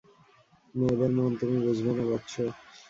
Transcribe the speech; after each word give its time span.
মেয়েদের 0.75 1.11
মন 1.17 1.31
তুমি 1.39 1.57
বুঝবে 1.65 1.91
না 1.97 2.03
বৎস। 2.09 2.33